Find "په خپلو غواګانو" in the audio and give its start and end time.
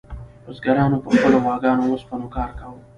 1.03-1.81